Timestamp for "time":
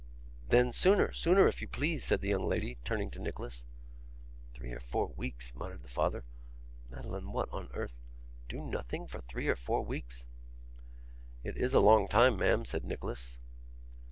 12.07-12.35